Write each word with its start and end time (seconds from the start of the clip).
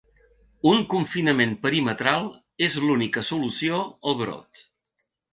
Un 0.69 0.79
confinament 0.93 1.51
perimetral 1.65 2.25
és 2.67 2.77
l’única 2.85 3.23
solució 3.27 3.83
al 4.13 4.17
brot. 4.23 4.63